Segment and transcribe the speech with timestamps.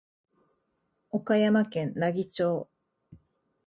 [1.11, 2.67] 岡山県奈義町